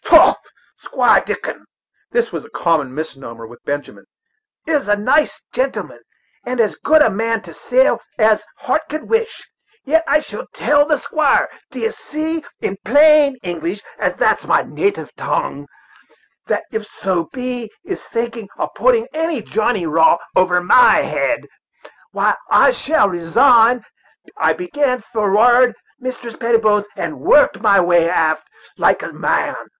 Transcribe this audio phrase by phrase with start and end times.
[0.03, 0.35] The
[0.79, 1.63] Squire Dickon"
[2.09, 4.05] this was a common misnomer with Benjamin
[4.65, 5.99] "is a nice gentleman,
[6.43, 9.47] and as good a man to sail with as heart could wish,
[9.85, 15.13] yet I shall tel the squire, d'ye see, in plain English, and that's my native
[15.17, 15.67] tongue,
[16.47, 21.45] that if so be he is thinking of putting any Johnny Raw over my head,
[22.11, 23.83] why, I shall resign.
[24.35, 28.47] I began forrard, Mistress Prettybones, and worked my way aft,
[28.79, 29.55] like a man.